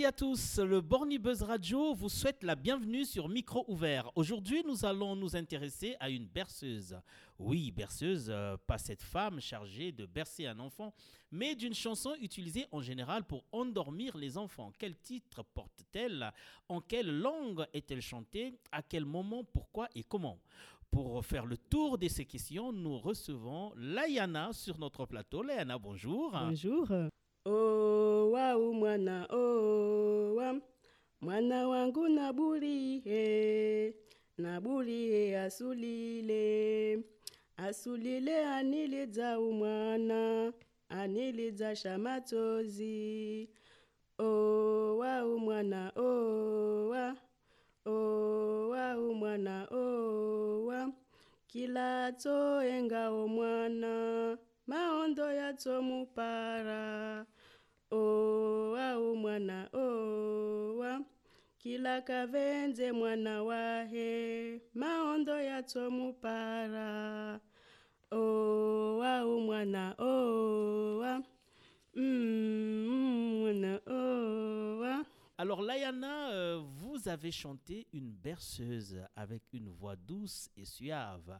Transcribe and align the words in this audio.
et 0.00 0.06
à 0.06 0.12
tous, 0.12 0.58
le 0.58 0.80
Borny 0.80 1.18
Buzz 1.18 1.42
Radio 1.42 1.92
vous 1.92 2.08
souhaite 2.08 2.44
la 2.44 2.54
bienvenue 2.54 3.04
sur 3.04 3.28
Micro 3.28 3.64
Ouvert. 3.66 4.12
Aujourd'hui, 4.14 4.62
nous 4.64 4.84
allons 4.84 5.16
nous 5.16 5.34
intéresser 5.34 5.96
à 5.98 6.08
une 6.08 6.26
berceuse. 6.26 7.00
Oui, 7.38 7.72
berceuse, 7.72 8.26
euh, 8.28 8.56
pas 8.66 8.78
cette 8.78 9.02
femme 9.02 9.40
chargée 9.40 9.90
de 9.90 10.06
bercer 10.06 10.46
un 10.46 10.60
enfant, 10.60 10.94
mais 11.32 11.56
d'une 11.56 11.74
chanson 11.74 12.14
utilisée 12.20 12.66
en 12.70 12.80
général 12.80 13.24
pour 13.24 13.44
endormir 13.50 14.16
les 14.16 14.38
enfants. 14.38 14.72
Quel 14.78 14.96
titre 14.96 15.42
porte-t-elle? 15.42 16.32
En 16.68 16.80
quelle 16.80 17.18
langue 17.18 17.66
est-elle 17.72 18.02
chantée? 18.02 18.54
À 18.70 18.82
quel 18.82 19.04
moment? 19.04 19.42
Pourquoi 19.42 19.88
et 19.96 20.04
comment? 20.04 20.38
Pour 20.90 21.24
faire 21.24 21.44
le 21.44 21.56
tour 21.56 21.98
de 21.98 22.06
ces 22.08 22.24
questions, 22.24 22.72
nous 22.72 22.98
recevons 22.98 23.72
Layana 23.76 24.52
sur 24.52 24.78
notre 24.78 25.06
plateau. 25.06 25.42
Layana, 25.42 25.76
bonjour. 25.76 26.30
Bonjour. 26.32 26.86
owa 27.48 28.54
oh, 28.54 28.72
mwana 28.72 29.26
owa 29.30 30.50
oh, 30.50 30.60
mwana 31.20 31.68
wangu 31.68 32.08
nabulie 32.08 33.94
nabulie 34.38 35.40
asulile. 35.40 37.02
Asulile 37.56 38.44
anilidza 38.46 39.40
umwana 39.40 40.52
anilidza 40.88 41.76
shamatozi 41.76 43.48
owa 44.18 45.22
oh, 45.22 45.34
umwana 45.36 45.92
owa 45.96 47.16
oh, 47.86 47.90
owa 47.92 48.94
oh, 48.94 49.10
umwana 49.10 49.66
owa 49.70 50.84
oh, 50.84 50.92
kila 51.46 52.12
toenga 52.12 53.10
omwana 53.10 54.38
maondo 54.66 55.32
ya 55.32 55.52
tomupara 55.54 57.26
owa 57.90 58.98
umwana 58.98 59.68
owa. 59.72 61.00
Kila 61.58 62.00
kavenze 62.02 62.92
mwana 62.92 63.42
wahe 63.42 64.60
maondo 64.74 65.36
yatomupara 65.40 66.90
owa 68.10 69.26
umwana 69.26 69.94
owa. 69.98 71.22
Mm, 71.94 73.40
mwana 73.40 73.72
owa 73.86 74.77
Alors 75.40 75.62
Layana, 75.62 76.32
euh, 76.32 76.58
vous 76.58 77.06
avez 77.08 77.30
chanté 77.30 77.86
une 77.92 78.10
berceuse 78.12 79.00
avec 79.14 79.52
une 79.52 79.68
voix 79.68 79.94
douce 79.94 80.50
et 80.56 80.64
suave. 80.64 81.38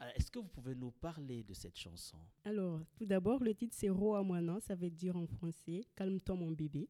Euh, 0.00 0.10
Est-ce 0.14 0.30
que 0.30 0.38
vous 0.38 0.46
pouvez 0.48 0.76
nous 0.76 0.92
parler 0.92 1.42
de 1.42 1.52
cette 1.52 1.76
chanson? 1.76 2.18
Alors, 2.44 2.80
tout 2.94 3.04
d'abord, 3.06 3.42
le 3.42 3.52
titre 3.54 3.74
c'est 3.76 3.90
Roa 3.90 4.22
Mwana, 4.22 4.60
ça 4.60 4.76
veut 4.76 4.90
dire 4.90 5.16
en 5.16 5.26
français 5.26 5.84
Calme-toi 5.96 6.36
mon 6.36 6.52
bébé. 6.52 6.88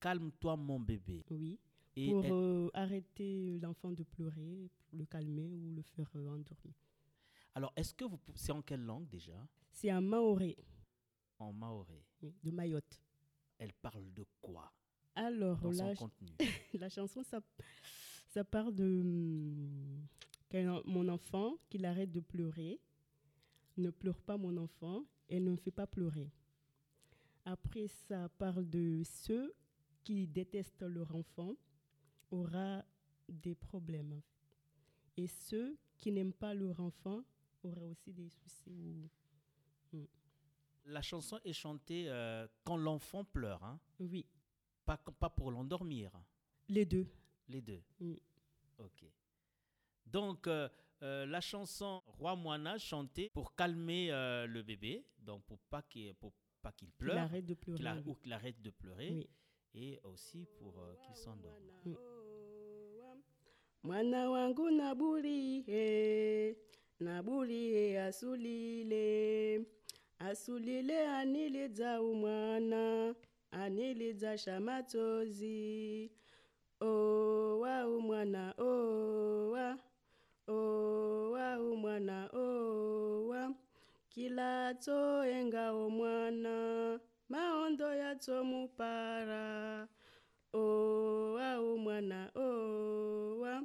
Calme-toi 0.00 0.56
mon 0.56 0.80
bébé. 0.80 1.24
Oui. 1.30 1.60
Et 1.96 2.10
pour 2.10 2.24
elle- 2.24 2.32
euh, 2.32 2.70
arrêter 2.74 3.60
l'enfant 3.62 3.92
de 3.92 4.02
pleurer, 4.02 4.68
pour 4.88 4.98
le 4.98 5.06
calmer 5.06 5.54
ou 5.54 5.70
le 5.70 5.82
faire 5.82 6.10
euh, 6.16 6.26
endormir. 6.26 6.74
alors, 7.54 7.72
est-ce 7.76 7.94
que 7.94 8.04
vous 8.04 8.18
c'est 8.34 8.50
en 8.50 8.62
quelle 8.62 8.82
langue 8.84 9.06
déjà? 9.06 9.46
C'est 9.70 9.90
un 9.90 10.00
maoré 10.00 10.56
En 11.38 11.52
maoré. 11.52 12.04
oui, 12.20 12.34
de 12.42 12.50
Mayotte. 12.50 13.00
Elle 13.58 13.72
parle 13.74 14.12
de 14.12 14.24
quoi? 14.42 14.72
Alors 15.16 15.58
dans 15.58 15.70
là, 15.70 15.94
son 15.94 16.08
contenu 16.08 16.28
la 16.74 16.88
chanson, 16.88 17.22
ça, 17.22 17.40
ça 18.30 18.44
parle 18.44 18.74
de 18.74 18.84
hum, 19.00 20.06
mon 20.86 21.08
enfant, 21.08 21.56
qu'il 21.70 21.84
arrête 21.84 22.12
de 22.12 22.20
pleurer. 22.20 22.80
Ne 23.76 23.90
pleure 23.90 24.20
pas 24.20 24.36
mon 24.36 24.56
enfant 24.56 25.04
et 25.28 25.40
ne 25.40 25.50
me 25.50 25.56
fait 25.56 25.72
pas 25.72 25.86
pleurer. 25.86 26.30
Après, 27.44 27.88
ça 27.88 28.28
parle 28.38 28.68
de 28.70 29.02
ceux 29.04 29.52
qui 30.04 30.26
détestent 30.26 30.82
leur 30.82 31.14
enfant 31.14 31.56
aura 32.30 32.84
des 33.28 33.54
problèmes. 33.54 34.20
Et 35.16 35.26
ceux 35.26 35.76
qui 35.98 36.12
n'aiment 36.12 36.32
pas 36.32 36.54
leur 36.54 36.78
enfant 36.80 37.24
aura 37.62 37.82
aussi 37.86 38.12
des 38.12 38.28
soucis. 38.28 39.10
ou- 39.92 40.06
La 40.86 41.02
chanson 41.02 41.38
est 41.44 41.52
chantée 41.52 42.08
euh, 42.08 42.46
quand 42.64 42.76
l'enfant 42.76 43.24
pleure, 43.24 43.62
hein 43.64 43.80
Oui, 43.98 44.24
pas, 44.86 44.96
pas 44.96 45.30
pour 45.30 45.50
l'endormir. 45.50 46.10
les 46.68 46.84
deux. 46.84 47.06
Les 47.48 47.60
deux. 47.60 47.82
Mm. 48.00 48.14
Ok. 48.78 49.04
Donc, 50.06 50.46
euh, 50.46 50.68
euh, 51.02 51.26
la 51.26 51.40
chanson 51.40 52.02
Roi 52.06 52.36
Moana 52.36 52.78
chantée 52.78 53.28
pour 53.30 53.54
calmer 53.54 54.10
euh, 54.12 54.46
le 54.46 54.62
bébé, 54.62 55.04
donc 55.18 55.42
pour 55.44 55.58
pas 55.70 55.82
qu'il 55.82 56.14
pour 56.14 56.32
pas 56.62 56.72
qu'il 56.72 56.88
Qu'il 56.88 56.96
pleure, 56.96 57.18
arrête 57.18 57.44
de 57.44 57.54
qu'il 57.54 57.74
pleurer. 57.74 57.86
a- 57.88 58.02
ou 58.06 58.14
qu'il 58.14 58.32
arrête 58.32 58.60
de 58.62 58.70
pleurer, 58.70 59.10
Oui. 59.12 59.28
et 59.74 60.00
aussi 60.04 60.46
pour 60.58 60.72
qu'il 61.04 61.14
s'endorme. 61.16 61.64
Mm. 61.84 61.94
mwana 63.82 64.30
wangu 64.30 64.70
nabulihe 64.70 66.56
nabulihe 67.00 67.98
asulile 67.98 69.66
asulile 70.18 70.98
anilidza 71.08 72.02
umwana 72.02 73.14
anilidza 73.62 74.38
shamatozi. 74.38 76.10
Owa 76.80 77.88
umwana 77.88 78.54
owa. 78.58 79.78
Owa 80.48 81.48
umwana 81.60 82.18
owa. 82.32 83.54
Kila 84.12 84.74
toenga 84.74 85.72
omwana 85.72 86.54
maondo 87.28 87.88
yatomupara 87.94 89.88
owa 90.52 91.48
umwana 91.62 92.30
owa. 92.34 93.62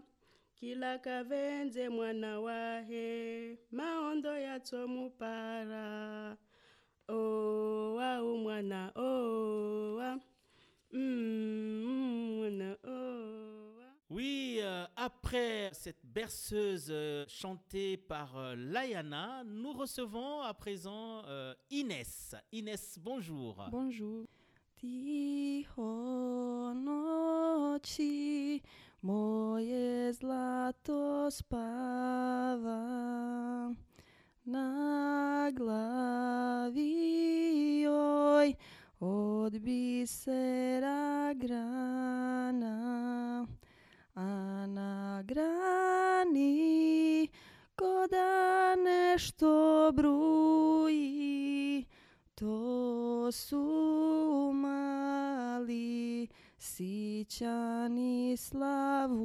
Kila 0.56 0.98
kavenze 1.00 1.90
mwana 1.90 2.40
wahe 2.40 3.58
maondo 3.72 4.34
yatomupara 4.38 5.86
owa 7.08 8.24
umwana 8.24 8.92
owa 8.96 9.19
Oui, 14.12 14.60
euh, 14.62 14.86
après 14.96 15.70
cette 15.74 16.04
berceuse 16.04 16.88
euh, 16.90 17.26
chantée 17.28 17.96
par 17.96 18.36
euh, 18.38 18.56
Layana, 18.56 19.44
nous 19.46 19.72
recevons 19.72 20.42
à 20.42 20.54
présent 20.56 21.22
euh, 21.28 21.54
Inès. 21.70 22.34
Inès, 22.52 22.98
bonjour. 23.00 23.64
Bonjour. 23.72 24.26
Tiho 24.80 26.74
noći 26.74 28.62
moje 29.04 30.14
zlato 30.14 31.30
spava 31.30 32.80
na 34.46 35.52
glavi 35.52 36.94
joj 37.84 38.56
od 39.50 39.58
bisera 39.60 41.34
grana 41.34 42.78
a 44.16 44.66
na 44.68 45.24
grani 45.26 47.28
ko 47.76 48.08
da 48.12 48.76
nešto 48.76 49.92
bruji 49.96 51.86
to 52.36 53.32
su 53.32 53.64
mali 54.54 56.28
sićani 56.58 58.38
slavuji, 58.38 59.18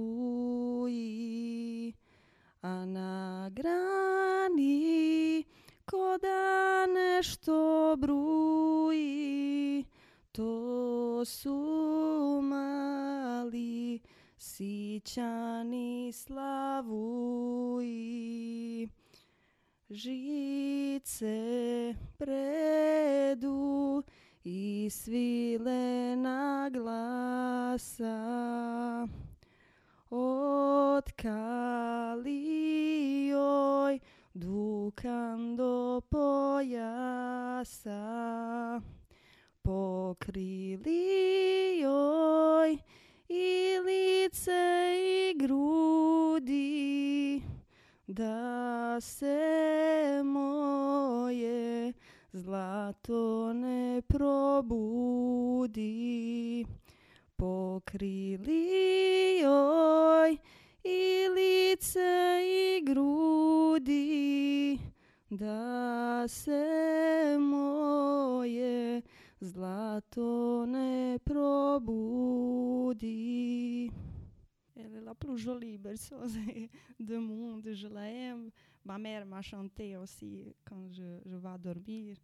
a 2.62 2.86
na 2.86 3.50
grani 3.52 5.44
ko 5.86 6.18
da 6.22 6.86
nešto 6.86 7.97
bruji, 7.98 9.64
to 10.34 11.25
su 11.25 11.54
mali 12.42 14.01
sićani 14.39 16.13
slavuji. 16.13 16.75
Žice 19.91 21.34
predu 22.19 24.03
i 24.45 24.89
svilena 24.92 26.71
glasa 26.72 28.19
od 30.10 31.13
kalijoj 31.13 32.34
dukan 34.34 35.57
do 35.57 36.01
pojasa 36.10 37.93
pokrili 40.34 41.78
joj 41.81 42.78
i 43.28 43.78
lice 43.84 44.95
i 44.98 45.34
grudi 45.39 46.63
da 48.07 49.01
se 49.01 50.22
moje 50.25 51.92
zlato 52.33 53.53
ne 53.53 54.03
probudi. 54.09 55.04
Pokrili 57.37 58.69
joj 59.42 60.37
i 60.84 61.28
lice 61.34 62.41
i 62.45 62.84
grudi, 62.84 64.78
da 65.30 66.28
se 66.28 67.37
moje 67.39 69.03
zlato 69.42 70.66
ne 70.66 71.19
probudi. 71.19 71.91
Elle 74.77 74.97
est 74.97 75.01
la 75.01 75.15
plus 75.15 75.39
jolie 75.39 75.78
berceuse 75.78 76.36
du 77.01 77.19
monde, 77.19 77.72
je 77.72 77.86
l'aime. 77.89 78.51
Ma 78.84 78.98
mère 78.98 79.25
m'a 79.27 79.41
chanté 79.42 79.97
aussi 79.97 80.54
quand 80.65 80.91
je, 80.92 81.21
je 81.25 81.36
vais 81.36 81.59
dormir. 81.59 82.16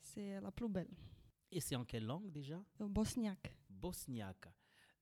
C'est 0.00 0.40
la 0.40 0.50
plus 0.50 0.68
belle. 0.68 0.90
Et 1.50 1.60
c'est 1.60 1.76
en 1.76 1.84
quelle 1.84 2.04
langue 2.06 2.30
déjà? 2.30 2.62
Bosniaque. 2.78 3.56
Bosniaque. 3.70 4.48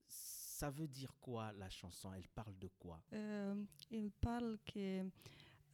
Ça 0.07 0.69
veut 0.69 0.87
dire 0.87 1.13
quoi 1.19 1.51
la 1.53 1.69
chanson? 1.69 2.13
Elle 2.13 2.27
parle 2.29 2.57
de 2.57 2.69
quoi? 2.79 3.01
Euh, 3.11 3.65
il 3.91 4.11
parle 4.11 4.57
que 4.65 5.03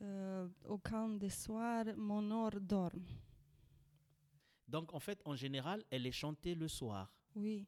euh, 0.01 0.47
au 0.65 0.77
camp 0.77 1.09
des 1.09 1.29
soirs, 1.29 1.85
mon 1.97 2.31
or 2.31 2.59
dorme. 2.61 3.03
Donc 4.69 4.93
en 4.93 4.99
fait, 4.99 5.21
en 5.25 5.35
général, 5.35 5.83
elle 5.89 6.05
est 6.05 6.11
chantée 6.11 6.55
le 6.55 6.67
soir. 6.67 7.11
Oui, 7.35 7.65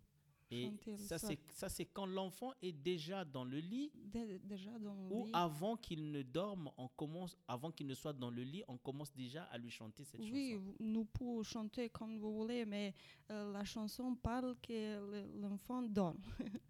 Et 0.51 0.65
Chantée 0.65 0.91
le 0.91 0.97
ça, 0.97 1.17
soir. 1.17 1.31
c'est 1.31 1.39
ça, 1.53 1.69
c'est 1.69 1.85
quand 1.85 2.05
l'enfant 2.05 2.51
est 2.61 2.73
déjà 2.73 3.23
dans 3.25 3.45
le 3.45 3.59
lit 3.59 3.89
dé- 3.95 4.37
déjà 4.43 4.77
dans 4.79 4.93
le 4.95 5.15
ou 5.15 5.25
lit. 5.25 5.31
avant 5.33 5.77
qu'il 5.77 6.11
ne 6.11 6.21
dorme, 6.23 6.69
on 6.77 6.87
commence, 6.89 7.37
avant 7.47 7.71
qu'il 7.71 7.87
ne 7.87 7.93
soit 7.93 8.11
dans 8.13 8.29
le 8.29 8.43
lit, 8.43 8.63
on 8.67 8.77
commence 8.77 9.13
déjà 9.13 9.43
à 9.45 9.57
lui 9.57 9.69
chanter 9.71 10.03
cette 10.03 10.19
Oui, 10.19 10.51
chanson. 10.51 10.61
vous- 10.63 10.75
nous 10.79 11.05
pouvons 11.05 11.41
chanter 11.43 11.89
comme 11.89 12.17
vous 12.19 12.33
voulez, 12.33 12.65
mais 12.65 12.93
euh, 13.29 13.51
la 13.53 13.63
chanson 13.63 14.13
parle 14.15 14.55
que 14.61 14.99
le- 15.11 15.39
l'enfant 15.41 15.81
dort. 15.83 16.15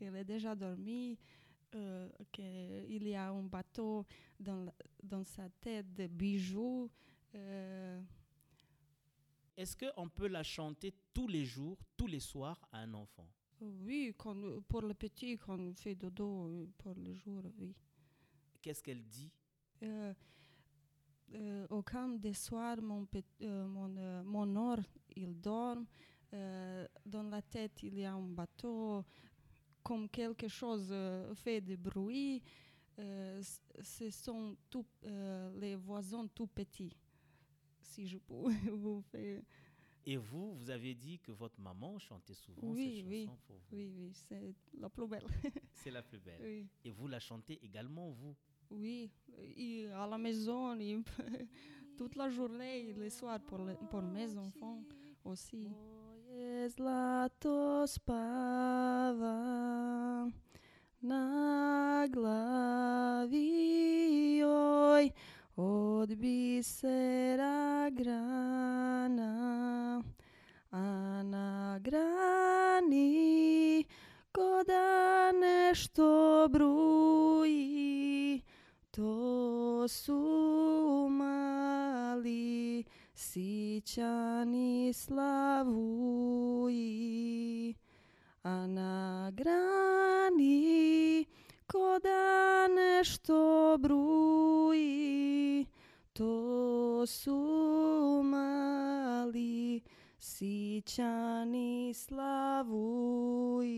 Il 0.00 0.16
est 0.16 0.24
déjà 0.24 0.56
dormi, 0.56 1.16
euh, 1.76 2.08
qu'il 2.32 3.06
y 3.06 3.14
a 3.14 3.30
un 3.30 3.42
bateau 3.44 4.04
dans, 4.40 4.66
dans 5.02 5.22
sa 5.24 5.48
tête 5.60 5.94
de 5.94 6.08
bijoux. 6.08 6.90
euh, 7.36 8.02
Est-ce 9.56 9.76
qu'on 9.76 10.08
peut 10.08 10.28
la 10.28 10.42
chanter 10.42 10.94
tous 11.12 11.28
les 11.28 11.44
jours, 11.44 11.78
tous 11.96 12.06
les 12.06 12.20
soirs 12.20 12.60
à 12.72 12.78
un 12.78 12.94
enfant? 12.94 13.28
Oui, 13.60 14.12
quand- 14.16 14.60
pour 14.68 14.82
le 14.82 14.94
petit, 14.94 15.38
quand 15.38 15.58
on 15.60 15.74
fait 15.74 15.94
dodo 15.94 16.46
euh, 16.48 16.66
pour 16.78 16.94
le 16.94 17.14
jour, 17.14 17.42
oui. 17.58 17.74
Qu'est-ce 18.60 18.82
qu'elle 18.82 19.04
dit? 19.06 19.30
Euh, 19.82 20.14
euh, 21.34 21.66
au 21.70 21.82
camp 21.82 22.08
des 22.18 22.34
soirs, 22.34 22.80
mon, 22.82 23.06
euh, 23.42 23.66
mon, 23.66 23.96
euh, 23.96 24.22
mon 24.24 24.56
or, 24.56 24.78
il 25.14 25.40
dort. 25.40 25.78
Euh, 26.32 26.86
dans 27.04 27.24
la 27.24 27.42
tête, 27.42 27.82
il 27.82 27.98
y 27.98 28.04
a 28.04 28.14
un 28.14 28.22
bateau. 28.22 29.04
Comme 29.82 30.08
quelque 30.08 30.48
chose 30.48 30.94
fait 31.34 31.60
de 31.60 31.76
bruit, 31.76 32.40
ce 32.96 34.10
sont 34.10 34.56
euh, 35.04 35.52
les 35.60 35.74
voisins 35.76 36.26
tout 36.28 36.46
petits. 36.46 36.96
Si 37.92 38.06
je 38.08 38.18
peux 38.18 38.34
vous 38.72 39.02
faire. 39.02 39.42
Et 40.04 40.16
vous, 40.16 40.54
vous 40.54 40.70
avez 40.70 40.94
dit 40.94 41.18
que 41.20 41.30
votre 41.30 41.60
maman 41.60 41.98
chantait 41.98 42.34
souvent 42.34 42.60
Oui, 42.72 42.96
cette 42.96 43.06
oui, 43.08 43.24
chanson 43.26 43.38
pour 43.46 43.56
vous. 43.56 43.76
Oui, 43.76 43.92
oui, 43.96 44.10
c'est 44.14 44.54
la 44.80 44.88
plus 44.88 45.06
belle. 45.06 45.22
C'est 45.74 45.90
la 45.90 46.02
plus 46.02 46.18
belle. 46.18 46.40
oui. 46.42 46.66
Et 46.84 46.90
vous 46.90 47.06
la 47.08 47.20
chantez 47.20 47.58
également, 47.62 48.10
vous? 48.10 48.34
Oui, 48.70 49.10
et 49.56 49.86
à 49.92 50.06
la 50.06 50.16
maison, 50.18 50.76
toute 51.96 52.16
la 52.16 52.30
journée 52.30 52.88
et 52.88 52.92
le 52.94 53.08
soir 53.10 53.38
pour, 53.40 53.58
le- 53.58 53.76
pour 53.90 54.00
mes 54.02 54.36
enfants 54.38 54.82
aussi. 55.24 55.68
Od 65.56 66.16
bisera 66.16 67.90
grana, 67.90 69.32
a 70.70 71.22
na 71.22 71.78
grani 71.78 73.04
ko 74.32 74.64
da 74.66 75.32
nešto 75.32 76.48
bruji, 76.50 78.40
to 78.90 79.88
su 79.88 81.08
mali 81.10 82.84
sićani 83.14 84.92
slavuji, 84.92 85.74
a 88.42 88.66
na 88.66 89.30
grani 89.34 91.11
ko 91.72 91.98
da 91.98 92.68
nešto 92.68 93.76
bruji, 93.80 95.66
to 96.12 97.06
su 97.06 97.40
mali 98.24 99.80
sićani 100.18 101.94
slavuji. 101.94 103.72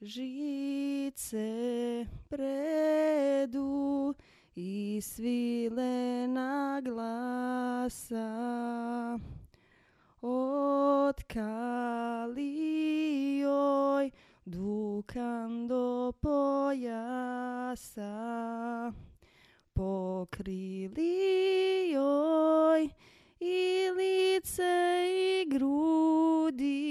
Žice 0.00 1.46
predu 2.28 4.14
i 4.54 5.00
svilena 5.02 6.80
glasa 6.84 8.28
od 10.22 11.22
kalijoj 11.26 12.42
dukan 14.46 15.68
do 15.68 16.12
pojasa 16.18 18.10
pokrili 19.74 21.14
joj 21.92 22.88
i 23.40 23.90
lice 23.96 25.06
i 25.14 25.46
grudi 25.50 26.82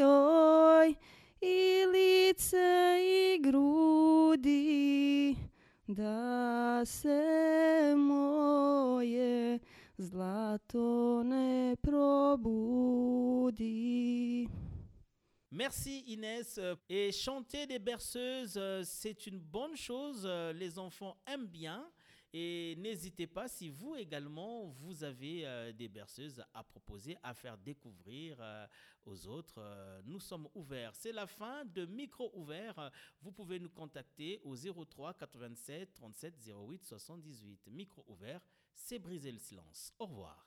joj 0.00 0.94
Merci 15.50 16.04
Inès. 16.06 16.60
Et 16.88 17.10
chanter 17.10 17.66
des 17.66 17.80
berceuses, 17.80 18.54
euh, 18.56 18.82
c'est 18.84 19.26
une 19.26 19.40
bonne 19.40 19.76
chose. 19.76 20.22
Euh, 20.24 20.52
Les 20.52 20.78
enfants 20.78 21.16
aiment 21.26 21.48
bien. 21.48 21.84
Et 22.34 22.76
n'hésitez 22.76 23.26
pas, 23.26 23.48
si 23.48 23.70
vous 23.70 23.96
également, 23.96 24.66
vous 24.66 25.02
avez 25.02 25.46
euh, 25.46 25.72
des 25.72 25.88
berceuses 25.88 26.44
à 26.52 26.62
proposer, 26.62 27.16
à 27.22 27.32
faire 27.32 27.56
découvrir 27.56 28.36
euh, 28.40 28.66
aux 29.06 29.26
autres, 29.26 29.58
euh, 29.58 30.02
nous 30.04 30.20
sommes 30.20 30.46
ouverts. 30.54 30.94
C'est 30.94 31.12
la 31.12 31.26
fin 31.26 31.64
de 31.64 31.86
Micro 31.86 32.30
Ouvert. 32.34 32.90
Vous 33.22 33.32
pouvez 33.32 33.58
nous 33.58 33.70
contacter 33.70 34.40
au 34.44 34.56
03 34.56 35.14
87 35.14 35.94
37 35.94 36.34
08 36.46 36.84
78. 36.84 37.68
Micro 37.68 38.04
Ouvert, 38.08 38.40
c'est 38.74 38.98
briser 38.98 39.32
le 39.32 39.38
silence. 39.38 39.94
Au 39.98 40.06
revoir. 40.06 40.46